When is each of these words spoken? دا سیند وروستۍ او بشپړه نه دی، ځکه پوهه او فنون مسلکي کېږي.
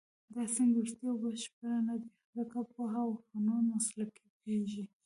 دا 0.33 0.43
سیند 0.53 0.71
وروستۍ 0.75 1.05
او 1.09 1.17
بشپړه 1.23 1.71
نه 1.87 1.95
دی، 2.01 2.09
ځکه 2.35 2.57
پوهه 2.73 2.99
او 3.05 3.11
فنون 3.27 3.63
مسلکي 3.75 4.27
کېږي. 4.41 4.83